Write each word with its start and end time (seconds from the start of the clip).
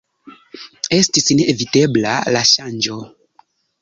Estis 0.97 1.29
ne 1.39 1.45
evitebla 1.53 2.15
la 2.37 2.43
ŝanĝo. 2.53 2.99